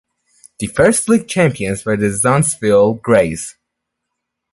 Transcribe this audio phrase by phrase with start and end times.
[0.57, 3.55] The first league champions were the Zanesville Greys.